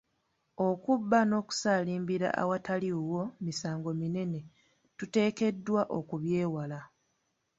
Okubba, 0.67 1.17
n'okusaalimbira 1.25 2.29
awatali 2.41 2.89
wuwo 2.97 3.23
misango 3.45 3.89
minene, 4.01 4.39
tuteekeddwa 4.97 5.81
okubyewala. 5.97 6.79